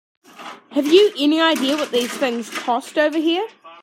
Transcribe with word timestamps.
Have 0.71 0.87
you 0.87 1.13
any 1.15 1.39
idea 1.39 1.75
what 1.77 1.91
these 1.91 2.11
things 2.11 2.49
cost 2.49 2.97
over 2.97 3.19
here? 3.19 3.47